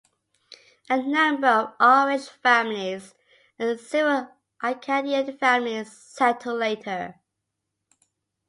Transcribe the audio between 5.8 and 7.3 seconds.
settled later.